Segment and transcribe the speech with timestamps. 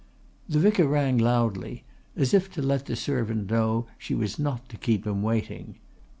[0.49, 1.83] The vicar rang loudly,
[2.15, 5.75] as if to let the servant know she was not to keep him waiting.